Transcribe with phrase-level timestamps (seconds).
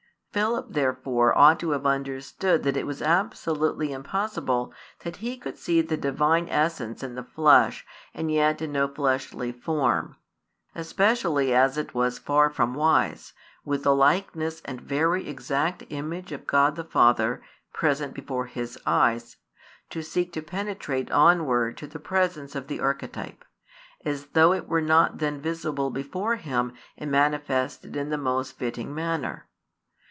[0.33, 5.81] Philip therefore ought to have understood that it was absolutely impossible that he could see
[5.81, 10.15] the Divine Essence in the flesh and yet in no fleshly form;
[10.73, 13.33] especially as it was far from wise,
[13.65, 17.41] with the Likeness and Very Exact Image of God the Father
[17.73, 19.35] present before his eyes,
[19.89, 23.43] to seek to penetrate onward to the presence of the Archetype,
[24.05, 28.95] as though it were not then visible before him and manifested in the most fitting
[28.95, 29.47] manner.